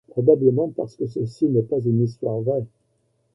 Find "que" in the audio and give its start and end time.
0.95-1.05